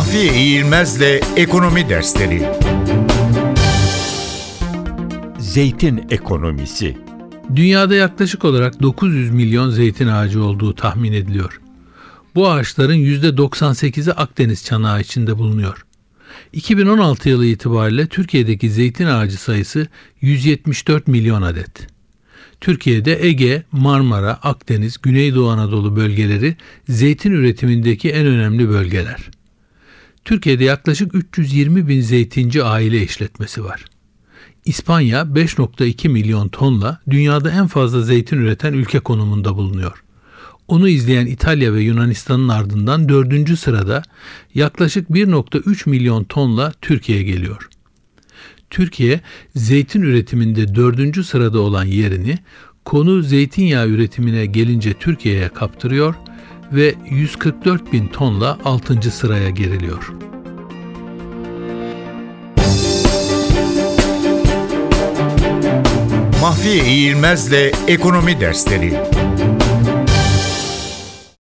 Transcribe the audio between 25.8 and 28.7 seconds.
bölgeleri zeytin üretimindeki en önemli